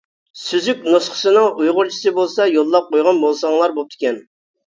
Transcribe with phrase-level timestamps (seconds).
[0.43, 4.19] سۈزۈك نۇسخىسىنىڭ ئۇيغۇرچىسى بولسا يوللاپ قويغان بولساڭلار بوپتىكەن.